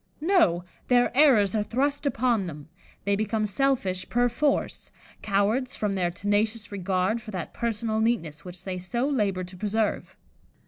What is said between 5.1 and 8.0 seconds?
cowards from their tenacious regard for that personal